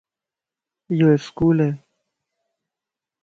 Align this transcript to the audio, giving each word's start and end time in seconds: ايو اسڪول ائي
ايو 0.91 1.07
اسڪول 1.17 1.57
ائي 1.65 1.71